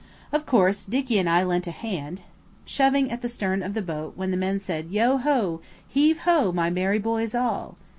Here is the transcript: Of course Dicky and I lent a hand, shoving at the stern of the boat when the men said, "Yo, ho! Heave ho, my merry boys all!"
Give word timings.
Of 0.31 0.47
course 0.47 0.87
Dicky 0.87 1.19
and 1.19 1.29
I 1.29 1.43
lent 1.43 1.67
a 1.67 1.71
hand, 1.71 2.21
shoving 2.65 3.11
at 3.11 3.21
the 3.21 3.29
stern 3.29 3.61
of 3.61 3.75
the 3.75 3.83
boat 3.83 4.13
when 4.15 4.31
the 4.31 4.35
men 4.35 4.57
said, 4.57 4.89
"Yo, 4.89 5.17
ho! 5.17 5.61
Heave 5.87 6.21
ho, 6.21 6.51
my 6.51 6.71
merry 6.71 6.97
boys 6.97 7.35
all!" 7.35 7.77